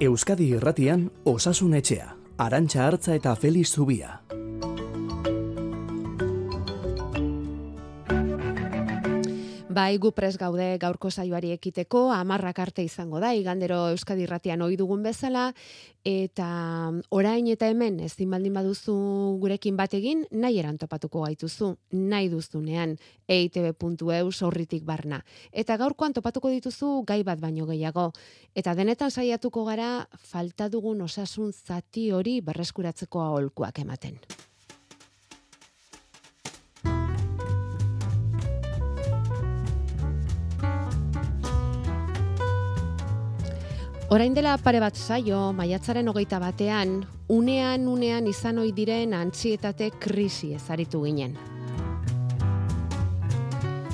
[0.00, 4.14] Euskadi Irratian Osasun Etxea, Arantxa Hartza eta Feliz Zubia.
[9.80, 14.74] Bai, gu pres gaude gaurko saioari ekiteko, amarrak arte izango da, igandero Euskadi Irratian ohi
[14.76, 15.44] dugun bezala,
[16.04, 16.48] eta
[17.16, 18.96] orain eta hemen ezin baldin baduzu
[19.40, 21.70] gurekin bat egin, nahi eran topatuko gaituzu,
[22.10, 22.92] nahi duztunean,
[23.38, 25.22] eitb.eu sorritik barna.
[25.64, 28.10] Eta gaurkoan topatuko dituzu gai bat baino gehiago.
[28.52, 29.90] Eta denetan saiatuko gara
[30.34, 34.20] falta dugun osasun zati hori berreskuratzeko aholkuak ematen.
[44.10, 46.96] Orain dela pare bat saio, maiatzaren hogeita batean,
[47.30, 51.36] unean unean izan ohi diren antzietate krisi ezaritu ginen.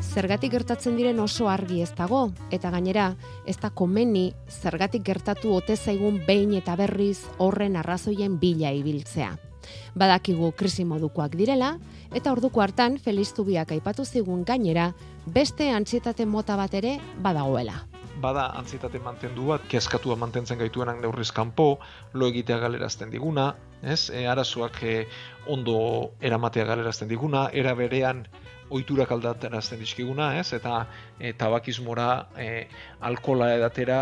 [0.00, 3.10] Zergatik gertatzen diren oso argi ez dago, eta gainera,
[3.44, 9.34] ez da komeni zergatik gertatu ote zaigun behin eta berriz horren arrazoien bila ibiltzea.
[10.00, 11.74] Badakigu krisi modukoak direla,
[12.14, 14.94] eta orduko hartan Feliz Zubiak aipatu zigun gainera,
[15.26, 17.76] beste antzietate mota bat ere badagoela
[18.20, 21.78] bada antzietate mantendu bat, kezkatua mantentzen gaituenak neurriz kanpo,
[22.14, 23.50] lo egitea galerazten diguna,
[23.82, 24.08] ez?
[24.10, 24.96] E, arazoak e,
[25.52, 28.26] ondo eramatea galerazten diguna, era berean
[28.70, 30.52] ohiturak aldaterazten dizkiguna, ez?
[30.56, 30.86] Eta
[31.20, 32.66] e, tabakismora, e,
[33.00, 34.00] alkola edatera,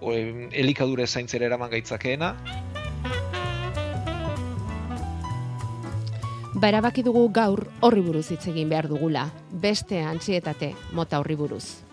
[0.00, 2.34] o, e, elikadura zaintzera eraman gaitzakeena.
[6.60, 11.89] Barabaki dugu gaur horri buruz hitz egin behar dugula, beste antzietate mota horri buruz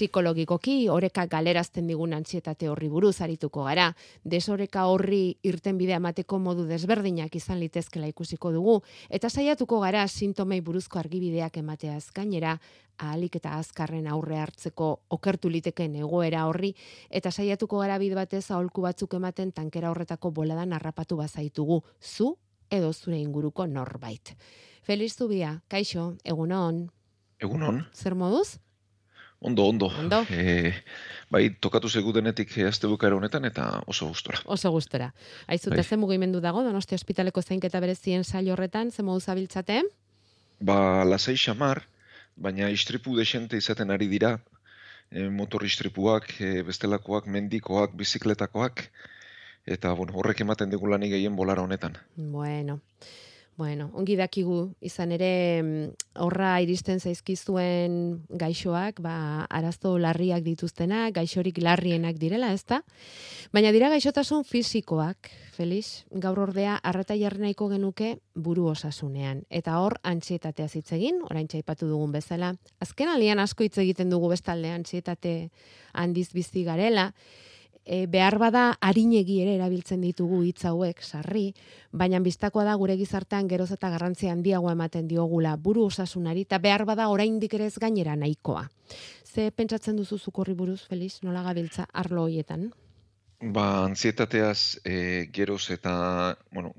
[0.00, 3.90] psikologikoki oreka galerazten digun antzietate horri buruz arituko gara.
[4.24, 8.78] Desoreka horri irten bidea emateko modu desberdinak izan litezkela ikusiko dugu
[9.10, 12.54] eta saiatuko gara sintomei buruzko argibideak emateaz gainera
[12.96, 16.72] ahalik eta azkarren aurre hartzeko okertu liteken egoera horri
[17.10, 22.36] eta saiatuko gara bide batez aholku batzuk ematen tankera horretako boladan harrapatu bazaitugu zu
[22.70, 24.34] edo zure inguruko norbait.
[24.82, 26.86] Feliz Zubia, kaixo, egunon.
[27.40, 27.84] Egunon.
[27.92, 28.60] Zer moduz?
[29.40, 29.86] Ondo, ondo.
[29.98, 30.20] Ondo.
[30.28, 30.74] E,
[31.32, 34.42] bai, tokatu zegu denetik azte bukara honetan eta oso gustora.
[34.44, 35.14] Oso gustora.
[35.48, 35.96] Aizu, bai.
[35.96, 39.80] mugimendu dago, donosti ospitaleko zeinketa berezien sail horretan, ze modu zabiltzate?
[40.60, 41.86] Ba, lasai xamar,
[42.36, 44.38] baina istripu desente izaten ari dira,
[45.10, 48.84] e, motor istripuak, e, bestelakoak, mendikoak, bizikletakoak,
[49.64, 51.96] eta bueno, horrek ematen dugu lanik gehien bolara honetan.
[52.16, 52.80] Bueno.
[53.56, 57.96] Bueno, ongi dakigu izan ere mm, horra iristen zaizkizuen
[58.40, 62.80] gaixoak, ba, arazo larriak dituztenak, gaixorik larrienak direla, ezta?
[63.52, 69.44] Baina dira gaixotasun fisikoak, Felix, gaur ordea arreta jarrenaiko genuke buru osasunean.
[69.50, 72.54] Eta hor, antxietatea zitzegin, orain txaipatu dugun bezala.
[72.80, 75.50] Azken alian asko hitz egiten dugu bestalde antxietate
[75.92, 77.10] handiz bizi garela,
[77.90, 81.48] e, behar bada harinegi ere erabiltzen ditugu hitz hauek sarri,
[81.90, 86.86] baina bistakoa da gure gizartean geroz eta garrantzi handiago ematen diogula buru osasunari eta behar
[86.86, 88.68] bada oraindik ere ez gainera nahikoa.
[89.26, 92.70] Ze pentsatzen duzu zukorri buruz Felix, nola gabiltza arlo hoietan?
[93.40, 96.74] Ba, antzietateaz e, geroz eta, bueno,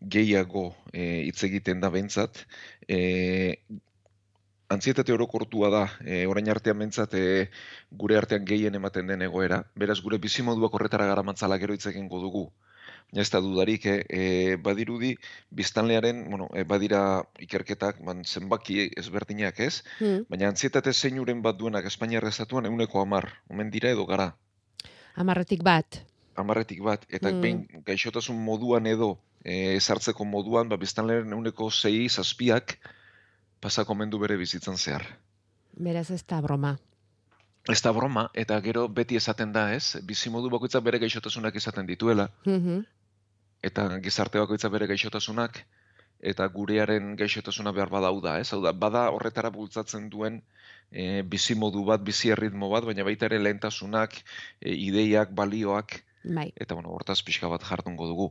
[0.00, 2.42] gehiago e, hitz egiten da bentsat,
[2.88, 3.62] e,
[4.68, 7.24] antzietate orokortua da, e, orain artean mentzat e,
[7.90, 12.50] gure artean gehien ematen den egoera, beraz gure bizimoduak horretara gara mantzala gero hitzekin dugu.
[13.14, 15.12] Ez da dudarik, e, badirudi,
[15.54, 20.26] biztanlearen, bueno, e, badira ikerketak, man, zenbaki ezberdinak ez, hmm.
[20.28, 24.32] baina antzietate zeinuren bat duenak Espainiarra estatuan euneko amar, omen dira edo gara.
[25.14, 26.02] Amarretik bat.
[26.34, 27.40] Amarretik bat, eta hmm.
[27.40, 32.80] behin gaixotasun moduan edo e, ezartzeko moduan, ba, biztanlearen euneko zei zazpiak,
[33.60, 35.06] pasako mendu bere bizitzan zehar.
[35.76, 36.76] Beraz ez da broma.
[37.68, 39.98] Ez da broma, eta gero beti esaten da, ez?
[40.06, 42.30] Bizimodu bakoitza bere gaixotasunak izaten dituela.
[42.44, 42.84] Mm
[43.66, 45.56] Eta gizarte bakoitza bere gaixotasunak,
[46.20, 48.52] eta gurearen gaixotasuna behar badau da, ez?
[48.52, 50.36] Hau da, bada horretara bultzatzen duen
[50.92, 54.20] e, bizimodu bat, bizi erritmo bat, baina baita ere lehentasunak,
[54.60, 56.48] e, ideiak, balioak, Bai.
[56.58, 58.24] Eta bueno, hortaz pixka bat jartungo dugu.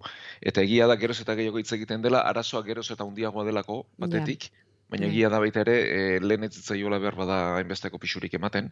[0.43, 4.49] Eta egia da geroz eta gehiago hitz egiten dela, arazoa geroz eta handiagoa delako batetik,
[4.91, 8.69] Baina egia da baita ere, e, lehen ez zitzaiola behar bada hainbesteko pixurik ematen,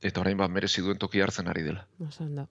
[0.00, 1.84] eta orain bat merezi duen toki hartzen ari dela.
[2.06, 2.46] Osando.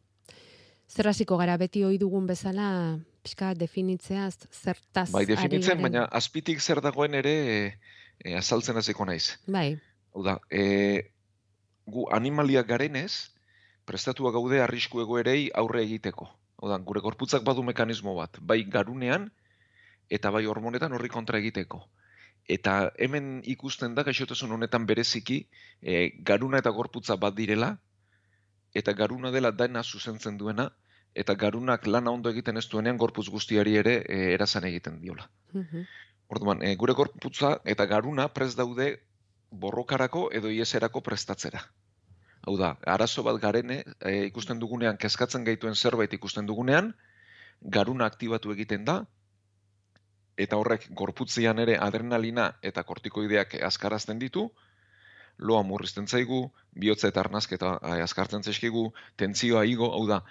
[0.90, 2.68] Zer hasiko gara beti ohi dugun bezala,
[3.26, 7.34] pixka definitzea, zertaz Bai, definitzen, baina azpitik zer dagoen ere
[8.20, 9.40] e, azaltzen hasiko naiz.
[9.48, 9.80] Bai.
[10.14, 11.10] Hau da, e,
[11.90, 13.34] gu animaliak garenez,
[13.90, 16.30] prestatua gaude arrisku egoerei aurre egiteko.
[16.62, 19.32] Hau da, gure gorputzak badu mekanismo bat, bai garunean,
[20.14, 21.82] eta bai hormonetan horri kontra egiteko
[22.50, 25.48] eta hemen ikusten da gaixotasun honetan bereziki
[25.82, 27.78] e, garuna eta gorputza bat direla
[28.74, 30.72] eta garuna dela dena zuzentzen duena,
[31.14, 35.30] eta garunak lana ondo egiten ez duenean gorputz guztiari ere e, erazan egiten diola.
[35.54, 35.86] Mhm.
[36.34, 38.88] Orduan, e, gure gorputza eta garuna prest daude
[39.52, 41.62] borrokarako edo ieserako prestatzera.
[42.44, 46.94] Hau da, arazo bat garene, e, ikusten dugunean, kezkatzen gaituen zerbait ikusten dugunean,
[47.62, 49.04] garuna aktibatu egiten da,
[50.38, 54.52] eta horrek gorputzian ere adrenalina eta kortikoideak azkarazten ditu,
[55.38, 60.24] loa murrizten zaigu, bihotza eta arnazketa eh, azkartzen zaizkigu, tentzioa igo, hau da,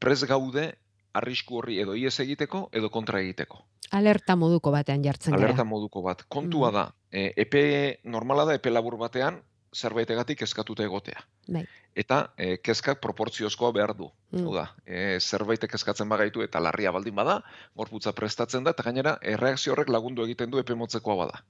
[0.00, 0.74] prez gaude
[1.12, 3.64] arrisku horri edo ies egiteko edo kontra egiteko.
[3.90, 5.64] Alerta moduko batean jartzen Alerta gara.
[5.64, 6.22] moduko bat.
[6.28, 6.74] Kontua Mm.
[6.74, 9.40] da, e, epe normala da epe labur batean
[9.74, 11.22] zerbaitegatik eskatuta egotea.
[11.48, 11.62] Bai.
[11.94, 14.10] Eta e, kezkak proportziozkoa behar du.
[14.32, 14.46] Mm.
[14.46, 17.40] Hau da, e, zerbaitek eskatzen bagaitu eta larria baldin bada,
[17.76, 21.42] gorputza prestatzen da, eta gainera, erreakzio horrek lagundu egiten du epe motzekoa bada.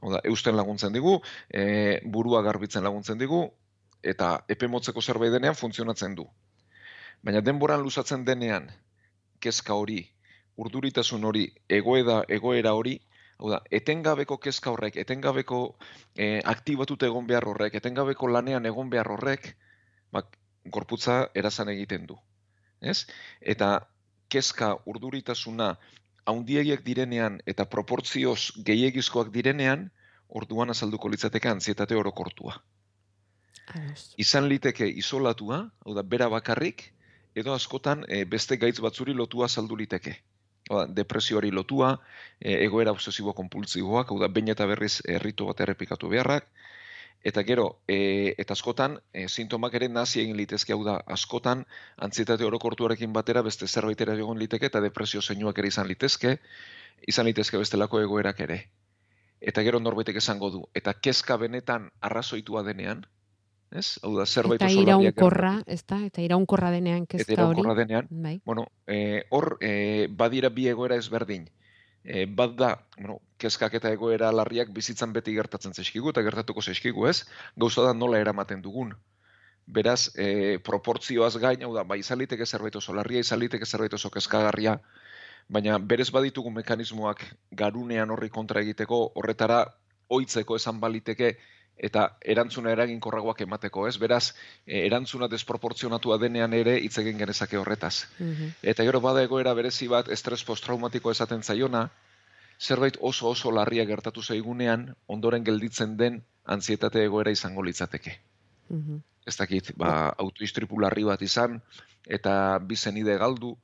[0.00, 1.18] Hau da, eusten laguntzen digu,
[1.50, 3.42] e, burua garbitzen laguntzen digu,
[4.02, 6.24] eta epe motzeko zerbait denean funtzionatzen du.
[7.22, 8.70] Baina denboran luzatzen denean,
[9.40, 10.00] kezka hori,
[10.56, 12.98] urduritasun hori, egoeda, egoera hori,
[13.40, 15.60] hau da, etengabeko kezka horrek, etengabeko
[16.14, 19.54] e, aktibatute egon behar horrek, etengabeko lanean egon behar horrek,
[20.12, 20.36] bak,
[20.68, 22.18] gorputza erazan egiten du.
[22.80, 23.06] Ez?
[23.40, 23.70] Eta
[24.30, 25.70] kezka urduritasuna
[26.28, 29.88] haundiegiak direnean eta proportzioz gehiegizkoak direnean,
[30.28, 32.60] orduan azalduko litzateke antzietate orokortua.
[34.20, 36.90] Izan liteke isolatua, hau da, bera bakarrik,
[37.34, 40.16] edo askotan e, beste gaitz batzuri lotua azaldu liteke.
[40.70, 41.96] Hau da, depresioari lotua,
[42.38, 46.46] e, egoera obsesibo kompultsiboak, hau da, bain eta berriz erritu bat errepikatu beharrak,
[47.30, 51.64] eta gero, e, eta askotan, e, sintomak ere nazi egin litezke, hau da, askotan,
[52.08, 56.36] antzietate orokortuarekin batera beste zerbait ere egon liteke, eta depresio zeinuak ere izan litezke,
[57.08, 58.60] izan litezke bestelako egoerak ere.
[59.40, 63.04] Eta gero norbaitek esango du, eta kezka benetan arrazoitua denean,
[63.70, 63.98] ez?
[64.02, 66.00] Hau da, zerbait Eta iraunkorra, ez da?
[66.06, 67.38] Eta iraunkorra denean eta kezka hori.
[67.38, 68.40] iraunkorra denean, Bai.
[68.44, 71.48] bueno, eh, hor eh, badira bi egoera ezberdin.
[72.02, 77.06] Eh, bat da, bueno, kezkak eta egoera larriak bizitzan beti gertatzen zaizkigu eta gertatuko zaizkigu,
[77.06, 77.26] ez?
[77.56, 78.94] Gauza da nola eramaten dugun.
[79.66, 83.92] Beraz, eh, proportzioaz gain, hau da, bai izan liteke zerbait oso larria, izan liteke zerbait
[83.94, 84.80] oso kezkagarria,
[85.48, 87.22] baina berez baditugu mekanismoak
[87.52, 89.64] garunean horri kontra egiteko, horretara
[90.08, 91.36] oitzeko esan baliteke
[91.80, 93.96] eta erantzuna eraginkorragoak emateko, ez?
[93.98, 94.34] Beraz,
[94.66, 98.06] eh, erantzuna desproportzionatua denean ere hitz egin genezake horretaz.
[98.18, 98.52] Mhm.
[98.62, 101.88] Eta gero bada egoera berezi bat estres posttraumatiko esaten zaiona,
[102.60, 108.18] zerbait oso oso larria gertatu zaigunean, ondoren gelditzen den antzietate egoera izango litzateke.
[108.68, 109.00] Mhm.
[109.26, 111.60] Ez dakit, ba, autoistripu larri bat izan,
[112.06, 113.56] eta bi zenide galdu,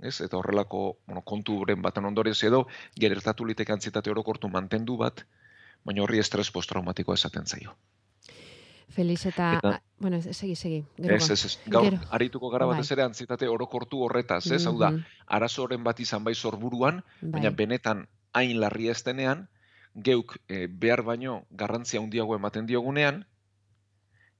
[0.00, 0.20] ez?
[0.20, 2.66] Eta horrelako, bueno, konturen baten ondorioz edo,
[3.00, 5.24] gertatu liteke antzietate orokortu mantendu bat,
[5.84, 7.76] baina horri estres posttraumatikoa esaten zaio.
[8.94, 10.84] Felix eta, Eta- a- bueno, segi, segi.
[10.96, 11.34] Gero Ez, ba.
[11.34, 11.98] ez, ez, gaur Gero.
[12.10, 12.76] arituko gara Bai.
[12.76, 14.66] batez ere antzietate orokortu horretaz, ez?
[14.66, 15.04] Hau da, Mhm.
[15.26, 17.56] arazo horren bat izan bai sorburuan, baina Bai.
[17.56, 19.48] benetan hain larria ez denean,
[19.94, 23.26] geuk eh, behar baino garrantzia handiago ematen diogunean,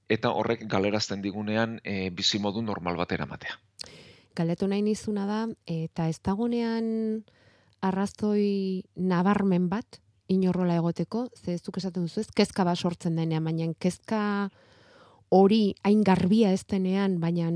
[0.07, 3.59] eta horrek galerazten digunean e, bizimodu normal bat eramatea.
[4.35, 7.25] Galdetu nahi nizuna da, eta ez dagonean
[7.81, 13.43] arrazoi nabarmen bat, inorrola egoteko, ze ez duk esaten duzu ez, kezka bat sortzen denean,
[13.43, 14.49] baina kezka
[15.29, 17.49] hori hain garbia ez denean, baina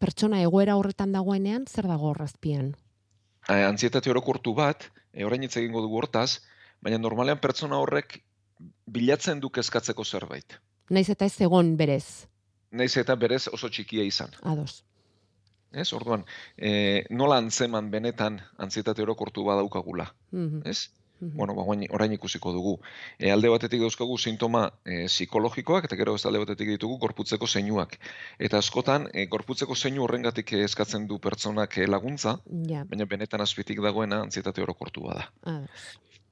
[0.00, 2.74] pertsona egoera horretan dagoenean, zer dago horrazpian?
[3.48, 6.40] E, antzietate orokortu bat, e, orain hitz egingo dugu hortaz,
[6.82, 8.22] baina normalean pertsona horrek
[8.86, 10.58] bilatzen du kezkatzeko zerbait.
[10.90, 12.26] Naiz eta ez egon berez,
[12.74, 14.32] Naiz eta berez oso txikia izan.
[14.42, 14.82] ados.
[15.74, 16.24] Ez, orduan,
[16.56, 20.90] e, nola antzeman benetan antzietate orokortu badaukagula, Mhm, ez?
[21.20, 22.80] Bueno, ba, orain- orain ikusiko dugu.
[23.18, 27.96] E, alde batetik dauzkagu sintoma e, psikologikoak, eta gero beste alde batetik ditugu gorputzeko zeinuak.
[28.38, 33.80] Eta askotan, e, gorputzeko zeinu horrengatik eskatzen du pertsonak e, laguntza, Ja, baina benetan azpitik
[33.80, 35.56] dagoena antzietate orokortua da.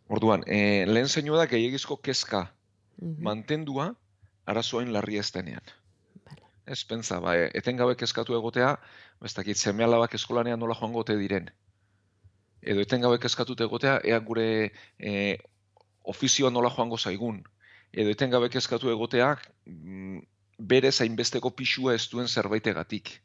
[0.08, 2.50] Orduan, e, lehen zeinua da gehiagizko kezka
[3.02, 3.94] Mhm, mantendua
[4.46, 5.62] arazoain larri ez denean.
[6.26, 6.42] Vale.
[6.66, 11.00] Ez pentsa, ba, e, etengabe kezkatu egotea, ba, ez dakit, seme alabak eskolanean nola joango
[11.00, 11.48] ote diren.
[12.62, 14.46] Edo etengabe kezkatute egotea, ea gure
[14.98, 15.38] e,
[16.04, 17.42] ofizioa nola joango zaigun.
[17.92, 19.34] Edo etengabe kezkatu egotea,
[19.66, 20.22] mm,
[20.58, 23.18] berez hainbesteko pixua ez duen zerbaitegatik.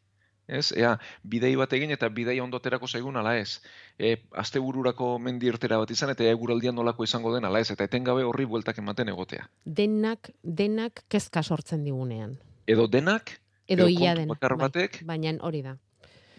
[0.48, 0.94] Ez, ea,
[1.28, 3.60] bidei bat egin eta bidei ondoterako zaigun ala ez.
[4.00, 7.70] E, astebururako mendi irtera bat izan eta eguraldian nolako izango den ala ez.
[7.72, 9.50] Eta etengabe horri bueltak ematen egotea.
[9.66, 12.38] Denak, denak kezka sortzen digunean.
[12.66, 13.36] Edo denak,
[13.68, 14.30] Edo Edo ia den.
[14.30, 14.70] bakar bai.
[14.70, 15.02] batek.
[15.06, 15.76] Baina hori da.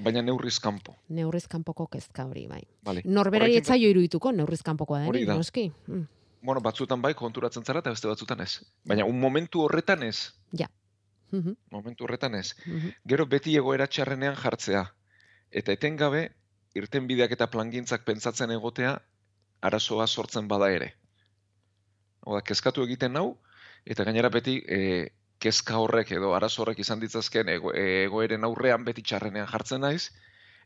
[0.04, 0.94] Baina neurriz kanpo.
[1.08, 2.62] Neurriz kanpoko kezka hori, bai.
[2.84, 3.02] Vale.
[3.04, 5.36] Norberari etzaio irudituko neurriz kanpokoa denik, da.
[5.36, 5.68] noski.
[5.86, 6.06] Mm.
[6.42, 8.60] Bueno, batzutan bai konturatzen zara eta beste batzutan ez.
[8.86, 10.30] Baina un momentu horretan ez.
[11.30, 12.54] Mhm, momentu horretan ez.
[12.66, 12.94] mhm.
[13.04, 14.86] Gero beti egoera txarrenean jartzea.
[15.50, 16.30] Eta etengabe,
[16.74, 18.98] irtenbideak eta plangintzak pentsatzen egotea,
[19.60, 20.94] arazoa sortzen bada ere.
[22.24, 23.38] Hau da, kezkatu egiten nau,
[23.84, 29.02] eta gainera beti e, kezka horrek edo arazo horrek izan ditzazken ego, egoeren aurrean beti
[29.02, 30.10] txarrenean jartzen naiz,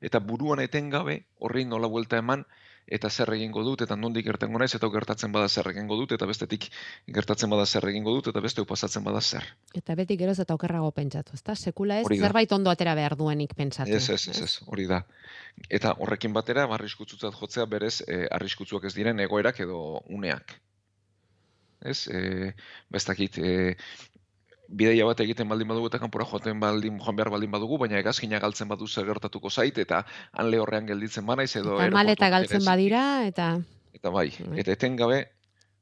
[0.01, 2.45] eta buruan etengabe horri nola buelta eman,
[2.87, 6.27] eta zer egingo dut, eta nondik gertengo naiz, eta gertatzen bada zer egingo dut, eta
[6.27, 6.67] bestetik
[7.15, 9.47] gertatzen bada zer egingo dut, eta beste pasatzen bada zer.
[9.79, 11.55] Eta beti geroz eta okerrago pentsatu, ezta?
[11.55, 13.93] Sekula ez zerbait ondo atera behar duenik pentsatu.
[13.93, 15.03] Ez, ez, ez, ez, hori da.
[15.71, 20.59] Eta horrekin batera, ba, arriskutsutzat jotzea berez, e, arriskutsuak ez diren egoerak edo uneak.
[21.83, 22.53] Ez, e,
[22.91, 23.77] bestakit, e,
[24.69, 28.41] bidaia bat egiten baldin badugu eta kanpora joaten baldin joan behar baldin badugu, baina egazkina
[28.41, 31.79] galtzen badu zer gertatuko zait, eta han lehorrean gelditzen banaiz edo...
[31.81, 33.55] Eta maleta galtzen badira, eta...
[33.93, 34.61] Eta bai, Bai.
[34.63, 35.19] eta etengabe,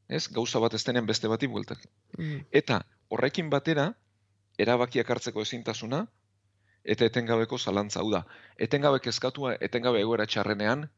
[0.08, 1.84] ez, gauza bat ez denean beste bati bueltak.
[2.18, 3.92] Mm, Eta horrekin batera,
[4.58, 6.06] erabakiak hartzeko ezintasuna,
[6.84, 8.24] eta etengabeko zalantza hau da.
[8.58, 10.88] Etengabe kezkatua, etengabe egoera txarrenean,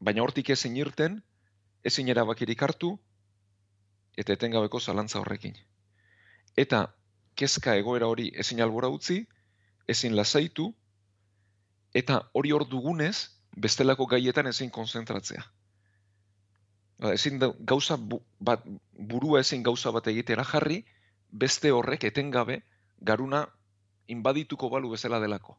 [0.00, 1.20] baina hortik ezin irten,
[1.84, 2.96] ezin erabakirik hartu,
[4.16, 5.54] eta etengabeko zalantza horrekin.
[6.56, 6.86] Eta
[7.36, 9.20] kezka egoera hori ezin albora utzi,
[9.88, 10.70] ezin lasaitu,
[11.94, 15.44] eta hori hor dugunez, bestelako gaietan ezin konzentratzea.
[16.98, 18.64] Ba, Ezin da, gauza bu, bat,
[18.96, 20.80] burua ezin gauza bat egitera jarri,
[21.30, 22.62] beste horrek etengabe
[23.00, 23.44] garuna
[24.08, 25.58] inbadituko balu bezala delako.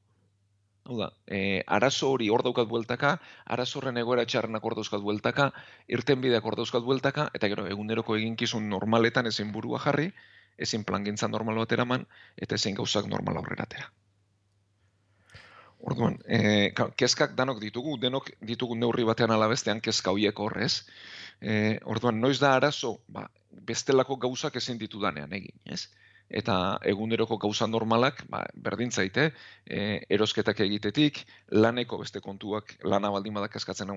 [0.88, 5.51] Hau da, e, arazo hori hor daukat bueltaka, arazo horren egoera txarrenak hor dauzkat bueltaka,
[5.92, 10.08] irtenbideak hor dauzkat bueltaka, eta gero eguneroko eginkizun normaletan ezin burua jarri,
[10.58, 12.06] ezin plangintza normal bat eraman,
[12.38, 13.92] eta ezin gauzak normal aurrera atera.
[15.80, 20.88] Orduan, e, ka- kezkak danok ditugu, denok ditugu neurri batean alabestean kezka hoiek horrez.
[21.40, 23.28] E, orduan, noiz da arazo, ba,
[23.70, 25.88] bestelako gauzak ezin ditudanean egin, ez?
[26.28, 29.30] Eta eguneroko gauza normalak, ba, berdin zaite,
[29.64, 31.22] e, erosketak egitetik,
[31.52, 33.94] laneko beste kontuak, lana baldin badak eskatzen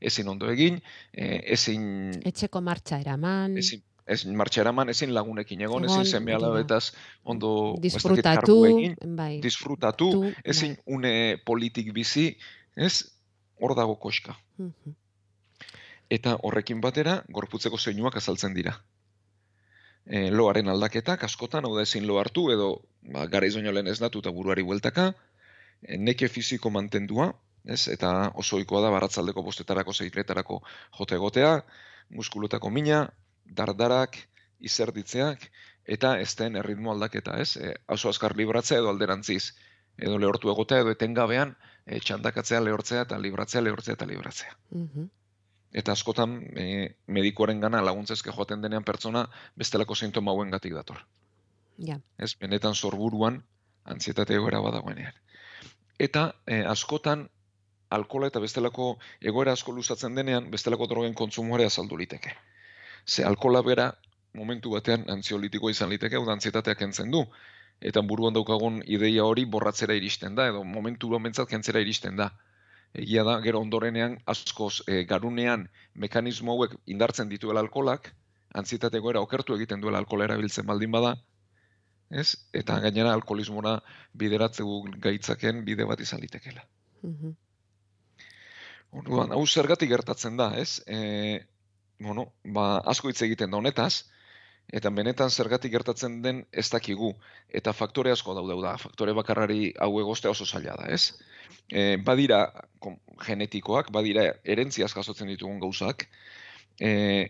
[0.00, 0.78] ezin ondo egin,
[1.12, 6.92] e, ezin, Etxeko martxa eraman, ezin, ezin martxa eraman, ezin lagunekin egon, ezin seme alabetaz
[7.24, 9.36] ondo ez disfrutatu, egin, bai.
[9.42, 12.32] disfrutatu, tu, ezin une politik bizi,
[12.76, 13.04] ez?
[13.60, 14.36] Hor dago koska.
[14.58, 14.96] bai.
[16.12, 18.74] Eta horrekin batera, gorputzeko zeinuak azaltzen dira.
[20.04, 22.72] E, loaren aldaketak, askotan, hau da ezin lo hartu, edo
[23.14, 25.12] ba, garaiz baino lehen ez datu eta buruari bueltaka,
[25.80, 27.30] e, neke fiziko mantendua,
[27.64, 27.86] ez?
[27.88, 30.60] eta oso da baratzaldeko bostetarako, zeitretarako
[30.98, 31.54] jote egotea,
[32.10, 33.06] muskulotako mina,
[33.58, 34.18] dardarak,
[34.62, 35.48] izerditzeak,
[35.84, 37.56] eta ez den erritmo aldaketa, ez?
[37.56, 39.54] E, oso azkar libratzea edo alderantziz,
[39.98, 41.56] edo lehortu egotea, edo etengabean,
[41.86, 44.54] e, txandakatzea, lehortzea, eta libratzea, lehortzea, eta libratzea.
[44.70, 45.10] Mhm.
[45.72, 46.64] Eta askotan e,
[47.06, 49.24] medikuaren gana laguntzezke joaten denean pertsona
[49.56, 50.98] bestelako sintoma hauengatik dator.
[51.78, 51.96] Ja.
[52.18, 53.40] Ez, benetan sorburuan
[53.84, 55.14] antzietate egoera badagoenean.
[55.98, 57.28] Eta e, askotan
[57.92, 62.36] alkola eta bestelako egoera asko luzatzen denean, bestelako drogen kontsumoare azaldu liteke.
[63.06, 63.92] Ze alkola bera
[64.34, 67.24] momentu batean antziolitiko izan liteke, hau da antzietatea kentzen du.
[67.80, 72.30] Eta buruan daukagun ideia hori borratzera iristen da, edo momentu mentzat kentzera iristen da.
[72.94, 78.12] Egia da, gero ondorenean askoz e, garunean mekanismo hauek indartzen dituela alkolak,
[78.54, 81.14] antzietate egoera okertu egiten duela alkola erabiltzen baldin bada,
[82.10, 82.36] ez?
[82.52, 83.78] Eta gainera alkoholismora
[84.12, 86.66] bideratzeu gaitzaken bide bat izan litekela.
[87.02, 87.32] Mhm.
[89.00, 90.82] Orduan, hau zergatik gertatzen da, ez?
[90.86, 91.40] E,
[92.02, 94.04] bueno, ba, asko hitz egiten da honetaz,
[94.72, 97.12] eta benetan zergatik gertatzen den ez dakigu.
[97.48, 101.18] Eta faktore asko daude da, faktore bakarrari hau egostea oso zaila da, ez?
[101.68, 102.44] E, badira
[102.80, 106.06] kom, genetikoak, badira erentziaz jasotzen ditugun gauzak,
[106.80, 107.28] e,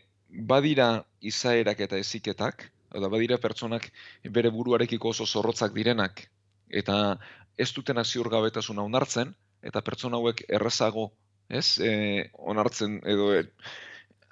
[0.52, 3.88] badira izaerak eta eziketak, eta badira pertsonak
[4.30, 6.26] bere buruarekiko oso zorrotzak direnak,
[6.68, 7.18] eta
[7.58, 11.10] ez dutena ziurgabetasuna onartzen, eta pertsona hauek errazago,
[11.48, 13.44] ez, e, onartzen edo e,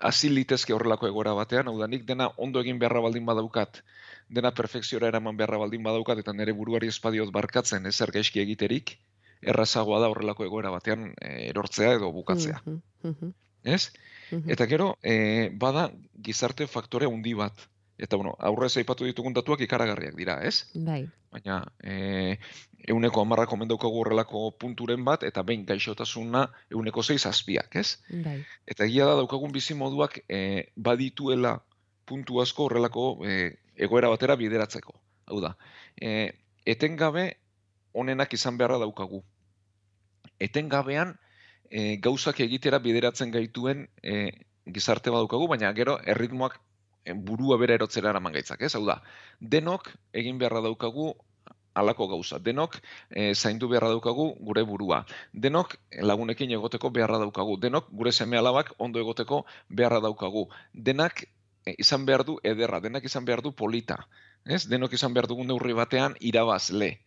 [0.00, 3.82] hasi litezke horrelako egoera batean, hau da nik dena ondo egin beharra baldin badaukat,
[4.28, 8.96] dena perfekziora eraman beharra baldin badaukat, eta nire buruari espadiot barkatzen ezer gaizki egiterik,
[9.42, 12.80] errazagoa da horrelako egoera batean e, erortzea edo bukatzea, Mhm,
[13.10, 13.90] mhm, ez?
[14.32, 14.50] mhm.
[14.50, 15.90] Eta gero, e, bada
[16.22, 17.68] gizarte faktore handi bat.
[18.00, 20.70] Eta, bueno, aurrez aipatu ditugun datuak ikaragarriak dira, ez?
[20.72, 21.02] Bai.
[21.34, 22.38] Baina, e,
[22.88, 27.98] euneko amarrako mendaukagu horrelako punturen bat, eta behin gaixotasuna euneko zeiz azpiak, ez?
[28.24, 28.38] Bai.
[28.64, 30.40] Eta egia da daukagun bizi moduak e,
[30.76, 31.58] badituela
[32.08, 33.36] puntu asko horrelako e,
[33.76, 34.96] egoera batera bideratzeko.
[35.28, 35.52] Hau da,
[36.00, 36.32] e,
[36.64, 37.26] etengabe
[37.92, 39.20] onenak izan beharra daukagu.
[40.40, 41.18] Etengabean
[41.68, 44.32] e, gauzak egitera bideratzen gaituen e,
[44.64, 46.56] gizarte badaukagu, baina gero erritmoak
[47.14, 48.74] burua bera erotzera eraman gaitzak, ez?
[48.74, 49.00] Hau da,
[49.40, 51.14] denok egin beharra daukagu
[51.74, 52.38] alako gauza.
[52.38, 52.78] Denok
[53.10, 55.04] e, zaindu beharra daukagu gure burua.
[55.32, 57.56] Denok lagunekin egoteko beharra daukagu.
[57.60, 60.48] Denok gure seme alabak ondo egoteko beharra daukagu.
[60.74, 61.24] Denak
[61.66, 64.02] eh, izan behar du ederra, denak izan behar du polita.
[64.44, 64.66] Ez?
[64.68, 66.98] Denok izan behar dugun neurri batean irabazle.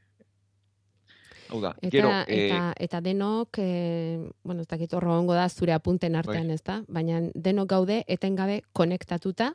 [1.54, 6.16] Hau da, Eta, gero, eta, eta denok, e, bueno, ez dakit horro da zure apunten
[6.16, 6.56] artean, Bai.
[6.56, 6.82] ez da?
[6.88, 9.54] Baina denok gaude etengabe konektatuta,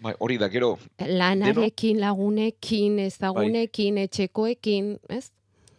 [0.00, 5.30] bai, hori da, gero, lanarekin, lagunekin, ezagunekin, etxekoekin, ez?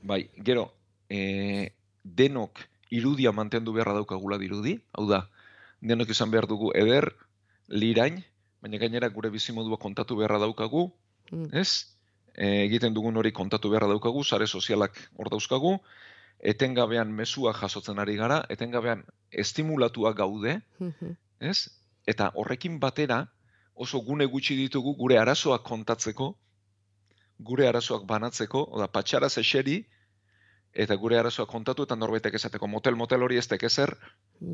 [0.02, 0.72] bai, gero,
[1.10, 1.72] e,
[2.04, 2.60] denok
[2.92, 5.26] irudia mantendu beharra daukagula dirudi, hau da,
[5.82, 7.12] denok izan behar dugu eder,
[7.68, 8.22] lirain,
[8.62, 10.92] baina gainera gure bizimodua kontatu beharra daukagu,
[11.32, 11.50] Mm.
[11.60, 11.84] ez?
[12.38, 15.74] E, egiten dugun hori kontatu beharra daukagu, sare sozialak hor dauzkagu,
[16.40, 21.18] etengabean mesua jasotzen ari gara, etengabean estimulatua gaude, Mhm.
[21.42, 21.68] ez?
[22.08, 23.28] Eta horrekin batera
[23.78, 26.32] oso gune gutxi ditugu gure arazoak kontatzeko,
[27.40, 29.78] gure arazoak banatzeko, oda patxaraz eseri,
[30.74, 33.98] eta gure arazoak kontatu eta norbaitek esateko motel-motel hori ez ezer,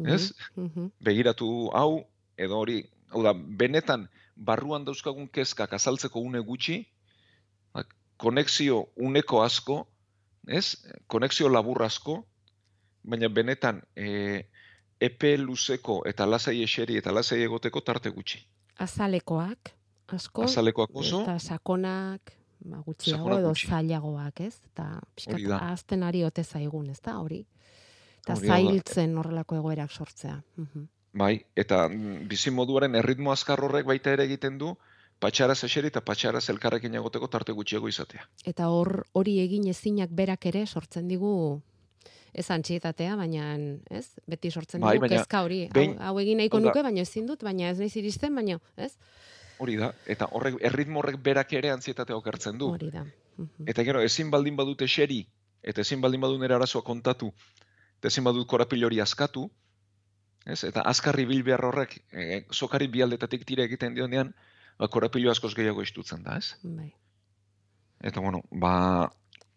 [0.05, 0.33] Ez?
[0.55, 0.91] Mhm.
[1.01, 2.05] begiratu hau,
[2.37, 6.85] edo hori, hau da, benetan barruan dauzkagun kezkak azaltzeko une gutxi,
[7.73, 7.83] ba,
[8.17, 9.87] konexio uneko asko,
[10.47, 10.75] ez?
[11.07, 12.25] Konexio labur asko,
[13.03, 14.47] baina benetan e,
[14.99, 18.39] epe luzeko eta lasai eseri eta lasai egoteko tarte gutxi.
[18.79, 19.73] Azalekoak,
[20.07, 23.67] asko, Azalekoak oso, eta sakonak, ba, gutxiago edo gutxi.
[23.67, 24.55] zailagoak, ez?
[24.71, 27.45] Eta pixkat azten ari ote zaigun, ez da, hori?
[28.23, 30.41] Eta Hori zailtzen horrelako egoerak sortzea.
[30.57, 30.89] Mhm.
[31.13, 34.71] bai, eta mm, bizimoduaren erritmo azkar horrek baita ere egiten du,
[35.19, 38.25] patxaraz eseri eta patxaraz elkarrekin egoteko tarte gutxiago izatea.
[38.45, 41.61] Eta hor hori egin ezinak berak ere sortzen digu
[42.33, 43.55] ez antxietatea, baina
[43.89, 44.07] ez?
[44.27, 45.67] Beti sortzen Bai, dugu kezka hori.
[45.73, 48.95] behin- hau, hau egin nahiko nuke, baina ezin dut, baina ez naiz iristen, baina, ez?
[49.59, 52.71] Hori da, eta horrek erritmo horrek berak ere antzietatea okertzen du.
[52.73, 53.03] Hori da.
[53.37, 53.67] Mhm.
[53.67, 55.27] Eta gero, ezin baldin badut eseri,
[55.63, 57.31] eta ezin baldin badut nire arazoa kontatu,
[57.99, 59.49] eta ezin badut korapil hori askatu,
[60.45, 60.63] ez?
[60.63, 64.33] Eta azkarri bil behar horrek, e, sokari bi aldetatik tira egiten dionean,
[64.79, 66.55] ba, korapilo askoz gehiago istutzen da, ez?
[66.63, 66.91] Bai.
[68.01, 69.13] Eta bueno, ba,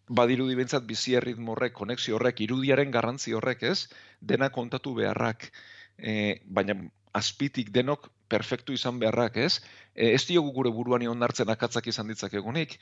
[0.08, 3.88] badirudi bentsat bizi erritmo horrek, konexio horrek, irudiaren garrantzi horrek, ez?
[4.20, 5.50] Dena kontatu beharrak,
[5.98, 6.76] e, baina
[7.12, 9.60] azpitik denok perfektu izan beharrak, ez?
[9.94, 12.78] E, ez diogu gure buruani onartzen akatzak izan ditzakegunik,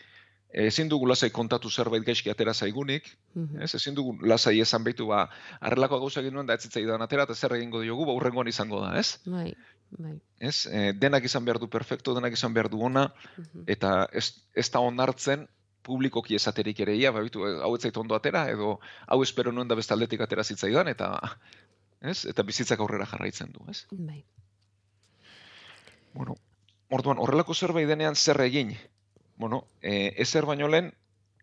[0.55, 3.63] ezin dugu lasai kontatu zerbait gaizki atera zaigunik, Mhm.
[3.63, 3.75] ez?
[3.75, 5.29] Ezin dugu lasai esan behitu, ba,
[5.61, 8.81] arrelako gauza egin nuen da ez zitzaidan atera, eta zer egingo diogu, ba, urrengoan izango
[8.81, 9.19] da, ez?
[9.27, 9.55] Bai,
[9.99, 10.21] bai.
[10.39, 10.67] Ez?
[10.67, 13.65] E, denak izan behar du perfektu, denak izan behar du ona, Mhm.
[13.67, 15.49] eta ez, ez da onartzen
[15.85, 19.77] publikoki esaterik ere ia, babitu, hau ez zait ondo atera, edo hau espero nuen da
[19.79, 21.11] beste aldetik atera zitzaidan, eta
[22.01, 22.25] ez?
[22.31, 23.85] Eta bizitzak aurrera jarraitzen du, ez?
[23.93, 24.23] Bai.
[26.15, 26.37] Bueno,
[26.95, 28.75] orduan, horrelako zerbait denean zer egin?
[29.37, 30.93] Bueno, e, ezer baino lehen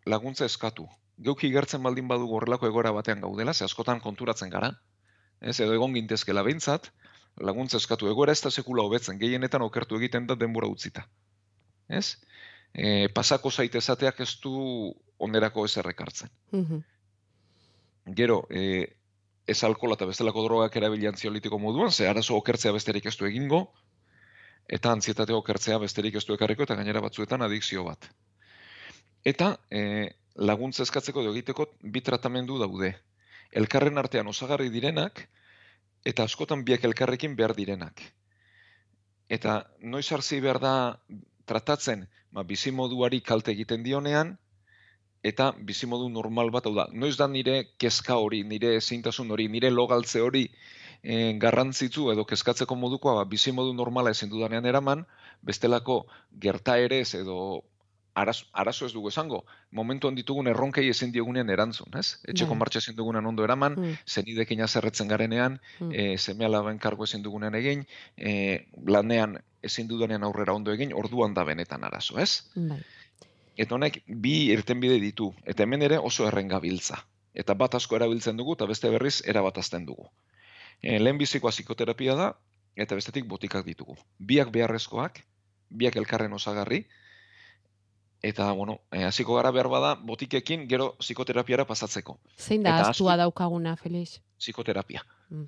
[0.05, 0.87] laguntza eskatu.
[1.21, 4.71] Geuki gertzen baldin badugu horrelako egoera batean gaudela, ze askotan konturatzen gara,
[5.41, 6.91] ez, edo egon gintezkela behintzat,
[7.49, 8.07] laguntza eskatu.
[8.09, 11.05] Egoera ez da sekula hobetzen, gehienetan okertu egiten da denbora utzita.
[11.89, 12.17] Ez?
[12.73, 16.31] E, pasako zaitezateak ez du onerako ez errekartzen.
[18.05, 18.87] Gero, e,
[19.47, 23.61] ez alkola eta bestelako drogak erabili antziolitiko moduan, ze arazo okertzea besterik ez du egingo,
[24.67, 28.07] eta antzietate okertzea besterik ez du ekarriko, eta gainera batzuetan adikzio bat.
[29.27, 29.83] Eta e,
[30.35, 32.95] laguntza eskatzeko egiteko bi tratamendu daude.
[33.51, 35.25] Elkarren artean osagarri direnak,
[36.05, 38.01] eta askotan biak elkarrekin behar direnak.
[39.29, 40.73] Eta noiz hartzi behar da
[41.45, 44.37] tratatzen, ba, bizimoduari kalte egiten dionean,
[45.23, 49.69] eta bizimodu normal bat, hau da, noiz da nire kezka hori, nire ezintasun hori, nire
[49.69, 50.47] logaltze hori
[51.03, 55.05] e, garrantzitzu edo kezkatzeko modukoa, ba, bizimodu normala ezin dudanean eraman,
[55.45, 56.05] bestelako
[56.41, 57.37] gertaerez edo
[58.13, 62.17] arazo, arazo ez dugu esango, momentuan ditugun erronkei ezin diogunean erantzun, ez?
[62.25, 62.59] Etxeko Bai.
[62.63, 65.91] martxa ezin dugunean ondo eraman, Mm, zenidekin azerretzen garenean, mm.
[65.93, 67.85] e, seme alaben kargo ezin dugunean egin,
[68.17, 72.43] e, lanean ezin dudanean aurrera ondo egin, orduan da benetan arazo, ez?
[72.55, 72.79] Bai.
[73.57, 77.01] Eta honek bi irtenbide ditu, eta hemen ere oso errengabiltza.
[77.33, 80.07] Eta bat asko erabiltzen dugu, eta beste berriz erabat azten dugu.
[80.81, 82.31] E, lehenbizikoa psikoterapia da,
[82.75, 83.95] eta bestetik botikak ditugu.
[84.17, 85.21] Biak beharrezkoak,
[85.69, 86.81] biak elkarren osagarri,
[88.21, 92.19] eta, bueno, e, hasiko gara behar bada, botikekin gero psikoterapiara pasatzeko.
[92.37, 94.19] Zein da Eta astua daukaguna, Felix?
[94.39, 95.05] Psikoterapia.
[95.29, 95.47] Mm.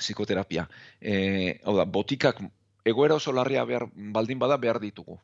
[0.00, 0.66] Psikoterapia.
[1.00, 2.40] E, hau da, botikak
[2.84, 5.18] egoera oso larria behar, baldin bada behar ditugu.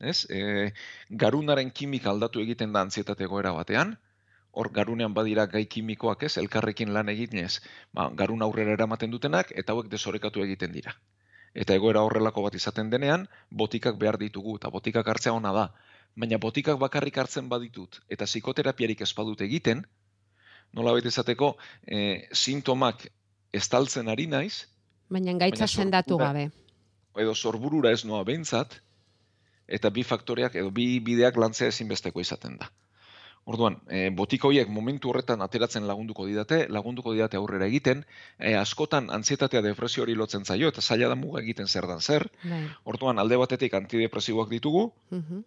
[0.00, 0.26] Ez?
[0.30, 0.72] E,
[1.10, 3.96] garunaren kimika aldatu egiten da antzietate egoera batean,
[4.52, 7.60] hor garunean badira gai kimikoak ez, elkarrekin lan eginez,
[7.94, 10.94] ba, garun aurrera eramaten dutenak, eta hauek desorekatu egiten dira.
[11.54, 15.66] Eta egoera horrelako bat izaten denean, botikak behar ditugu, eta botikak hartzea ona da.
[16.16, 19.84] Baina botikak bakarrik hartzen baditut, eta psikoterapiarik ez badut egiten,
[20.72, 21.54] nola baita izateko,
[21.86, 23.06] e, sintomak
[23.52, 24.66] estaltzen ari naiz,
[25.12, 26.50] Baina gaitza Baina sendatu sortura- gabe.
[27.22, 28.78] edo sorburura ez noa behintzat,
[29.68, 32.70] eta bi faktoreak edo bi bideak lantzea ezinbesteko izaten da.
[33.44, 38.04] Orduan, e, botika horiek momentu horretan ateratzen lagunduko didate, lagunduko didate aurrera egiten,
[38.38, 42.28] e, askotan antzietatea depresio hori lotzen zaio, eta zaila da muga egiten zer dan zer.
[42.44, 42.62] Bai.
[42.84, 45.42] Orduan, alde batetik antidepresiboak ditugu, Mhm.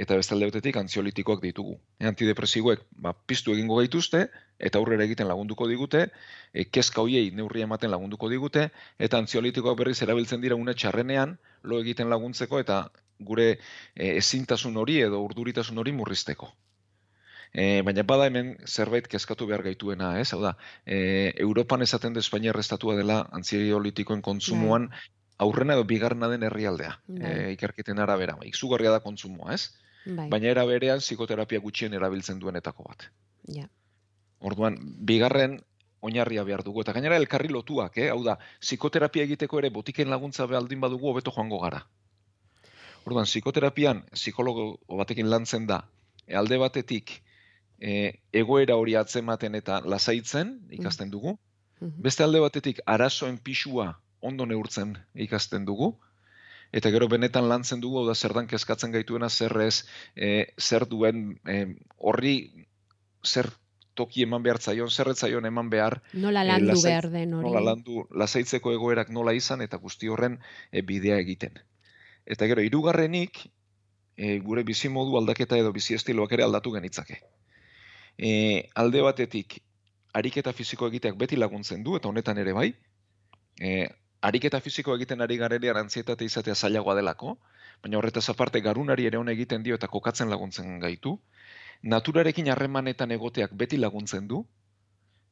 [0.00, 1.74] Eta beste alde batetik antziolitikoak ditugu.
[2.00, 4.22] E, antidepresiboek ba, piztu egingo gaituzte,
[4.58, 6.06] eta aurrera egiten lagunduko digute,
[6.52, 11.82] e, kezka hoiei neurri ematen lagunduko digute, eta antziolitikoak berriz erabiltzen dira une txarrenean, lo
[11.84, 12.80] egiten laguntzeko, eta
[13.20, 16.48] gure e, ezintasun hori edo urduritasun hori murrizteko.
[17.52, 20.30] E, baina bada hemen zerbait kezkatu behar gaituena, ez?
[20.32, 20.54] Hau da,
[20.86, 24.88] e, Europan esaten du Espainia estatua dela antziolitikoen kontsumoan
[25.40, 27.20] aurrena edo bigarrena den herrialdea, Bai.
[27.20, 28.36] e, ikerketen arabera.
[28.48, 29.72] Izugarria da kontsumoa, ez?
[30.06, 30.28] Bai.
[30.32, 33.04] Baina era berean psikoterapia gutxien erabiltzen duenetako bat.
[33.48, 33.66] Ja.
[34.40, 35.58] Orduan, bigarren
[36.00, 36.80] oinarria behar dugu.
[36.80, 38.08] Eta gainera elkarri lotuak, eh?
[38.10, 41.82] hau da, psikoterapia egiteko ere botiken laguntza behaldin badugu hobeto joango gara.
[43.04, 45.82] Orduan, psikoterapian psikologo batekin lantzen da,
[46.26, 47.22] e, alde batetik
[47.80, 51.38] e, egoera hori atzematen eta lasaitzen ikasten dugu,
[51.80, 52.02] Mhm.
[52.04, 55.94] beste alde batetik arazoen pisua ondo neurtzen ikasten dugu,
[56.72, 59.84] eta gero benetan lantzen dugu, hau da zer dan kezkatzen gaituena zer ez,
[60.16, 61.64] e, zer duen e,
[61.98, 62.66] horri
[63.26, 63.50] zer
[63.94, 67.48] toki eman behar zaion, zer zaion eman behar, Nola eh, landu lasai- behar den hori.
[67.48, 70.38] nola landu, lasaitzeko egoerak nola izan eta guzti horren
[70.72, 71.58] e, bidea egiten.
[72.24, 73.42] Eta gero, hirugarrenik
[74.16, 77.18] e, gure bizimodu aldaketa edo bizi estiloak ere aldatu genitzake.
[78.18, 79.58] E, alde batetik,
[80.14, 82.68] ariketa fisiko egiteak beti laguntzen du, eta honetan ere bai.
[83.60, 83.88] E,
[84.20, 87.36] ariketa fisiko egiten ari garenean antzietate izatea zailagoa delako,
[87.82, 91.18] baina horretaz aparte garunari ere hon egiten dio eta kokatzen laguntzen gaitu.
[91.82, 94.44] Naturarekin harremanetan egoteak beti laguntzen du.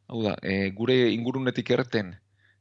[0.08, 2.14] Hau da, e, gure ingurunetik erten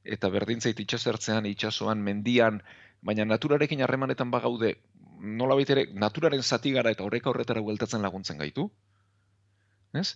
[0.04, 2.62] eta berdintzait itxasertzean, itsasoan, mendian,
[3.04, 4.76] baina naturarekin harremanetan bagaude,
[5.20, 8.70] nola ere, naturaren zati gara eta horreka horretara bueltatzen laguntzen gaitu.
[9.94, 10.16] Ez?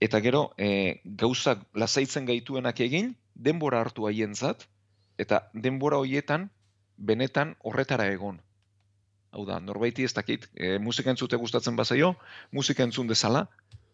[0.00, 4.68] Eta gero, e, gauzak lasaitzen gaituenak egin, denbora hartu haientzat,
[5.18, 6.50] eta denbora hoietan,
[6.96, 8.40] benetan horretara egon.
[9.30, 12.14] Hau da, norbaiti ez dakit, e, musika entzute gustatzen bazaio,
[12.52, 13.46] musika entzun dezala,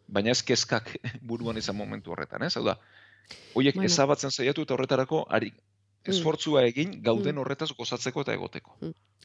[0.06, 0.92] baina ez kezkak
[1.28, 2.56] buruan izan momentu horretan, ez?
[2.56, 2.78] Hau da,
[3.54, 3.86] hoiek Bueno.
[3.90, 5.52] ezabatzen saiatu eta horretarako ari
[6.04, 7.38] esfortzua egin gauden Mm.
[7.40, 8.76] horretaz gozatzeko eta egoteko.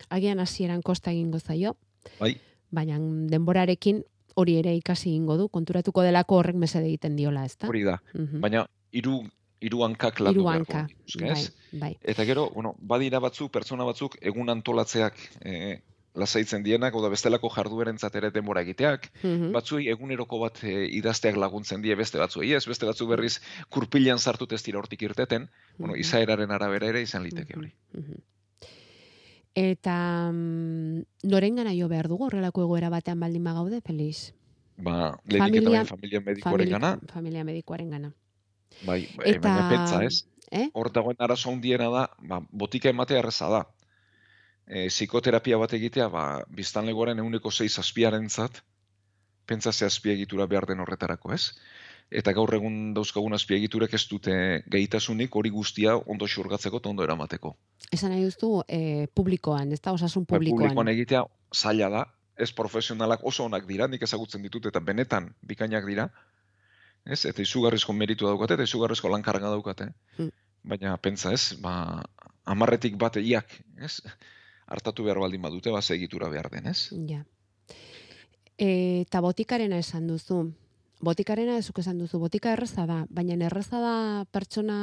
[0.09, 1.75] Agian hasieran kosta egingo zaio,
[2.19, 2.37] Bai,
[2.71, 2.97] baina
[3.29, 4.03] denborarekin
[4.35, 7.67] hori ere ikasi egingo du, konturatuko delako horrek mesede egiten diola, ezta?
[7.67, 7.97] hori da.
[8.13, 8.39] Mhm.
[8.41, 9.23] Baina hiru
[9.61, 11.97] hiru hankak landu hanka, genituzke, bai, bai.
[12.01, 15.81] Eta gero, bueno, badira batzuk, pertsona batzuk, egun antolatzeak e,
[16.15, 19.51] lasaitzen dienak, oda bestelako jarduerentzat ere denbora egiteak, Mhm.
[19.53, 24.51] batzuei eguneroko bat e, idazteak laguntzen die beste batzuei ez, beste batzu berriz kurpilan sartut
[24.53, 25.99] ez dira hortik irteten, bueno, Mhm.
[26.01, 27.73] izaeraren arabera ere izan liteke Mhm, hori.
[27.93, 28.15] mhm.
[29.55, 34.33] Eta mm, norengana jo behar dugu horrelako egoera batean baldin bagaude, Feliz?
[34.77, 38.13] Ba, lehenik eta Familia- bain familia medikoaren gana, familia medikoaren gana.
[38.85, 40.69] Bai, bai, Eta, baina pentsa ez, Eh?
[40.73, 43.59] hor dagoen arazo handiena da, ba, botika ematea erreza da.
[44.65, 48.63] E, psikoterapia bat egitea, ba, biztanlegoaren euneko 6 azpiarentzat,
[49.45, 51.51] pentsa ze azpiegitura behar den horretarako, ez?
[52.09, 54.33] Eta gaur egun dauzkagun azpiegiturek ez dute
[54.65, 57.55] gaitasunik hori guztia ondo xurgatzeko eta ondo eramateko.
[57.93, 60.63] Esan nahi duztu eh, publikoan, ez da osasun Ba, publikoan.
[60.69, 62.03] publikoan egitea zaila da,
[62.37, 66.09] ez profesionalak oso onak dira, nik ezagutzen ditut eta benetan bikainak dira,
[67.09, 67.25] ez?
[67.25, 69.89] Eta izugarrizko meritu daukate eta izugarrizko lankarga daukate.
[70.17, 70.31] Hmm.
[70.69, 72.03] Baina pentsa ez, ba,
[72.45, 73.99] amarretik bat eiak, ez?
[74.69, 76.89] Artatu behar baldin badute, ba, egitura behar den, ez?
[77.09, 77.23] Ja.
[78.59, 80.43] Eta botikarena esan duzu.
[80.99, 82.19] Botikarena ezuk esan duzu.
[82.19, 83.93] Botika erreza da, baina erreza da
[84.31, 84.79] pertsona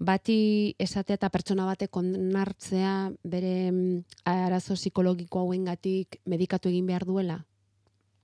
[0.00, 2.94] bati esatea eta pertsona batek onartzea
[3.24, 7.40] bere mm, arazo psikologiko hauengatik medikatu egin behar duela.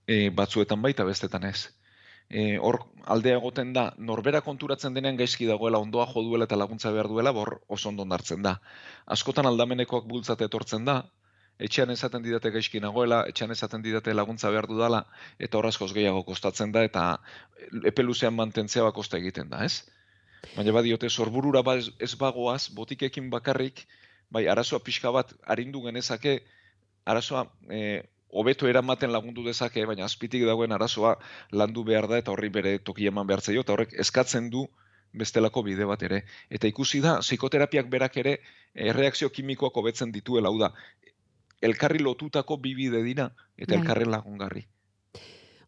[0.07, 1.69] E, batzuetan baita bestetan ez.
[2.29, 6.91] E, hor aldea egoten da, norbera konturatzen denean gaizki dagoela, ondoa jo duela eta laguntza
[6.91, 8.57] behar duela, bor oso ondo hartzen da.
[9.07, 11.03] Askotan aldamenekoak bultzate etortzen da,
[11.59, 15.05] etxean esaten didate gaizki nagoela, etxean esaten didate laguntza behar dudala,
[15.39, 17.05] eta hor askoz gehiago kostatzen da, eta
[17.85, 19.87] epe luzean mantentzea ba kosta egiten da, ez?
[20.57, 23.87] Baina badiote, sorburura ba ez, bagoaz, botikekin bakarrik,
[24.31, 26.41] bai, arazoa pixka bat arindu genezake,
[27.07, 27.81] arazoa e,
[28.31, 31.17] hobeto eramaten lagundu dezake, baina azpitik dagoen arazoa
[31.53, 34.67] landu behar da eta horri bere toki eman behar zaio, eta horrek eskatzen du
[35.17, 36.25] bestelako bide bat ere.
[36.51, 38.39] Eta ikusi da, psikoterapiak berak ere
[38.75, 40.73] erreakzio kimikoak hobetzen dituela, hau da,
[41.63, 43.81] elkarri lotutako bi bide dira, eta Bai.
[43.81, 44.67] elkarren lagungarri.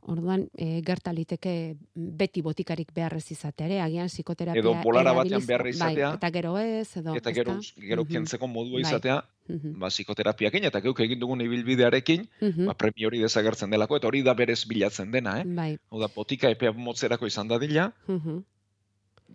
[0.08, 5.68] Orduan, e, gerta liteke beti botikarik beharrez izatea ere, agian psikoterapia Edo polara batean beharra
[5.68, 6.14] izatea.
[6.14, 7.82] Bai, eta gero ez, edo, Eta gero, ezta?
[7.90, 9.18] gero kentzeko modua Bai.
[9.48, 14.06] Mhm, ba, psikoterapiakin, eta geuk egin dugun ibilbidearekin, mhm, ba, premio hori desagertzen delako, eta
[14.06, 15.44] hori da berez bilatzen dena, eh?
[15.46, 15.72] Bai.
[15.90, 18.38] Hau da, botika epea motzerako izan dadila, mhm.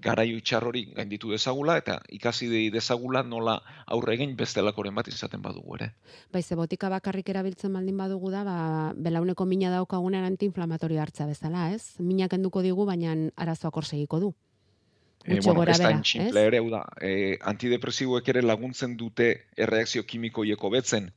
[0.04, 5.42] garaio itxar hori gainditu dezagula, eta ikasi de- dezagula nola aurre egin bestelakoren bat izaten
[5.42, 5.94] badugu ere.
[6.34, 8.58] Bai, ze botika bakarrik erabiltzen baldin badugu da, ba,
[8.96, 11.96] belauneko mina daukagunen antiinflamatorio hartza bezala, ez?
[12.00, 14.34] Mina kenduko digu, baina arazoak hor segiko du.
[15.24, 16.36] E, bueno, ez da ez?
[16.36, 21.14] ere, da, e, antidepresiboek ere laguntzen dute erreakzio kimiko hieko betzen,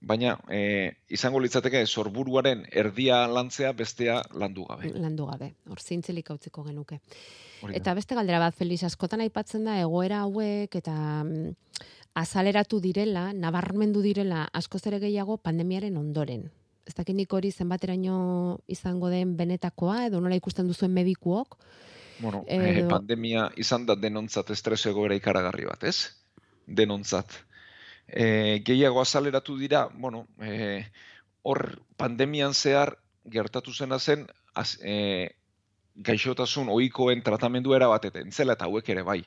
[0.00, 4.92] baina e, izango litzateke sorburuaren erdia lantzea bestea landu gabe.
[4.94, 7.00] Landu gabe, hor zintzelik hautziko genuke.
[7.62, 7.80] Hori da.
[7.80, 10.94] Eta beste galdera bat, Feliz, askotan aipatzen da egoera hauek eta
[11.24, 11.56] mm,
[12.16, 16.48] azaleratu direla, nabarmendu direla askoz ere gehiago pandemiaren ondoren.
[16.86, 21.58] Ez dakit nik hori zenbateraino izango den benetakoa, edo nola ikusten duzuen medikuok,
[22.18, 26.12] Bueno, eh, pandemia izan da denontzat estres egoera ikaragarri bat, ez?
[26.66, 27.34] Denontzat.
[28.06, 30.86] E, gehiago azaleratu dira, bueno, e,
[31.42, 35.34] hor pandemian zehar gertatu zena zen, az, e,
[35.96, 39.22] gaixotasun ohikoen tratamendu era bateten zela eta hauek ere bai.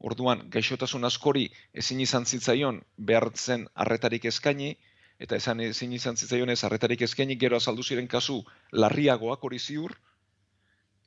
[0.00, 4.76] Orduan, gaixotasun askori ezin izan zitzaion behartzen arretarik eskaini,
[5.18, 8.38] eta esan ezin izan zitzaion ez arretarik eskaini gero azaldu ziren kasu
[8.72, 9.92] larriagoak hori ziur,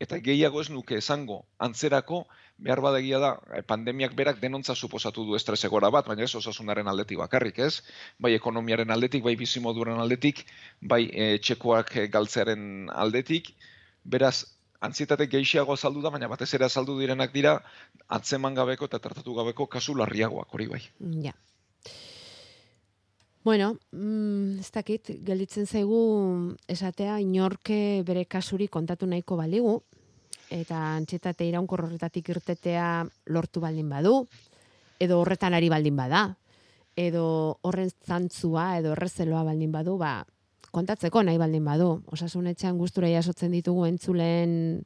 [0.04, 2.26] eta gehiago ez nuke esango antzerako
[2.58, 6.88] behar badegia da eh, pandemiak berak denontza suposatu du estres egora bat, baina ez osasunaren
[6.88, 7.82] aldetik bakarrik, ez?
[8.20, 10.46] Bai ekonomiaren aldetik, bai bizimoduaren aldetik,
[10.82, 13.54] bai eh, txekoak eh, galtzearen aldetik,
[14.04, 14.36] beraz,
[14.84, 17.58] antzietate geixiago azaldu da, baina batez ere azaldu direnak dira
[18.08, 20.82] antzeman gabeko eta tratatu gabeko kasu larriagoak hori bai.
[21.24, 21.34] Ja.
[23.44, 29.82] Bueno, mm, ez dakit, gelditzen zaigu esatea inorke bere kasuri kontatu nahiko baligu,
[30.54, 32.88] eta antxetate iraunkor horretatik irtetea
[33.34, 34.22] lortu baldin badu,
[35.02, 36.28] edo horretan ari baldin bada,
[36.96, 37.26] edo
[37.66, 40.20] horren zantzua, edo errezeloa baldin badu, ba,
[40.74, 41.90] kontatzeko nahi baldin badu.
[42.14, 44.84] Osasunetxean gustura jasotzen ditugu entzulen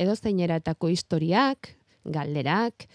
[0.00, 2.86] edo zeineratako historiak, galderak,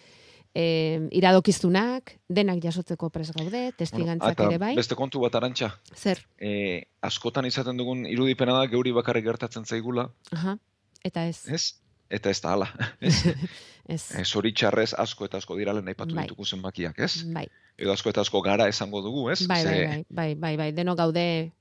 [0.58, 4.74] e, iradokizunak, denak jasotzeko pres gaude, testigantzak eta ere bai.
[4.80, 10.10] beste kontu bat arantxa, Zer, e, askotan izaten dugun irudipena da geuri bakarrik gertatzen zaigula,
[10.34, 10.58] aha,
[11.06, 11.64] eta ez, ez?
[12.10, 12.68] Eta ez da hala.
[13.02, 13.16] Ez,
[13.88, 16.24] ez, e, zoritxarrez asko eta asko dira lehen aipatu Bai.
[16.28, 17.24] ditugu zenbakiak, ez?
[17.34, 19.46] bai, Edo asko eta asko gara esango dugu, ez?
[19.48, 21.52] bai, bai, bai, bai, bai, bai, deno gaude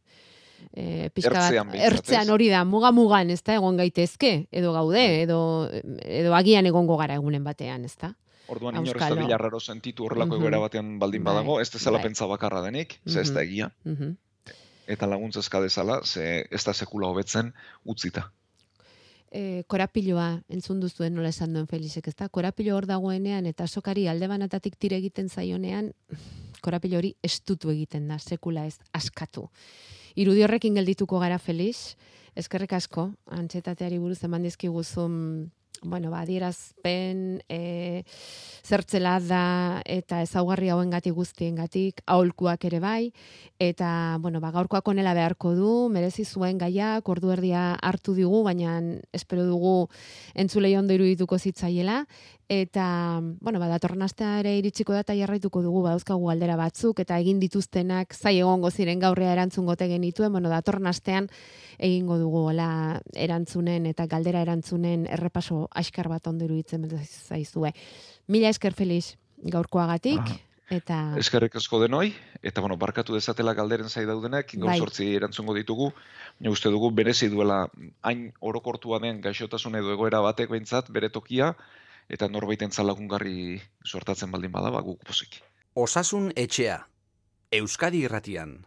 [0.73, 5.03] e, pixka bat, Ertzean behintzat, ertzean hori da, muga-mugan, ez da, egon gaitezke, edo gaude,
[5.03, 5.21] Bai.
[5.27, 5.41] edo,
[6.07, 8.15] edo agian egongo gara egunen batean, ez da?
[8.49, 10.41] Orduan inor ez da bilarraro sentitu horrelako Mhm.
[10.45, 12.05] egoera batean baldin Bai, badago, ez dezala bai.
[12.07, 13.49] pentsa bakarra denik, ze ez da Mhm.
[13.49, 14.17] egia, Mhm.
[14.87, 17.53] eta laguntza eska dezala, ze ez da sekula hobetzen
[17.85, 18.31] utzita.
[19.31, 22.29] E, korapiloa entzun duzuen nola esan duen Felixek, ezta?
[22.29, 25.93] Korapilo hor dagoenean eta sokari alde banatatik tire egiten zaionean,
[26.63, 29.49] korapilo hori estutu egiten da, sekula ez askatu.
[30.17, 31.97] Irudi horrekin geldituko gara Felix,
[32.37, 35.51] eskerrik asko, antxetateari buruz eman dizkiguzun
[35.91, 38.05] bueno, ba, adierazpen, e,
[38.67, 43.13] zertzela da eta ezaugarri hauengatik guztiengatik, aholkuak ere bai,
[43.63, 48.81] eta, bueno, ba, gaurkoak onela beharko du, merezi zuen gaiak, ordu erdia hartu digu, baina
[49.17, 49.77] espero dugu
[50.35, 52.05] entzulei ondo irudituko zitzaiela,
[52.49, 57.19] eta, bueno, ba, datorren astea ere iritsiko da eta jarraituko dugu, badauzkagu galdera batzuk, eta
[57.19, 61.29] egin dituztenak zai egongo ziren gaurrea erantzun gote genituen, bueno, datorren astean
[61.79, 67.73] egingo dugu hola erantzunen eta galdera erantzunen errepaso askar bat ondo iruditzen zaizue.
[68.29, 70.37] Mila esker Felix gaurkoagatik, Ah.
[70.71, 70.99] eta...
[71.19, 74.79] Eskerrik asko denoi, eta bueno, barkatu dezatela galderen zai daudenek, gaur Bai.
[74.79, 75.93] sortzi erantzungo ditugu,
[76.47, 77.69] uste dugu berezi duela
[78.03, 81.57] hain orokortua den gaixotasun edo egoera batek behintzat bere tokia,
[82.09, 85.41] eta norbaiten lagungarri sortatzen baldin bada, ba, guk pozik.
[85.75, 86.87] Osasun etxea.
[87.53, 88.67] Euskadi irratian.